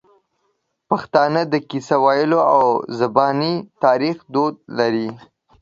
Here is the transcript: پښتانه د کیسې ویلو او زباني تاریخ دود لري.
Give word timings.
پښتانه 0.89 1.41
د 1.53 1.55
کیسې 1.69 1.97
ویلو 2.03 2.39
او 2.55 2.65
زباني 2.99 3.53
تاریخ 3.83 4.17
دود 4.33 4.55
لري. 4.77 5.09